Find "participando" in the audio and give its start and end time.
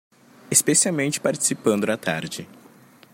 1.21-1.85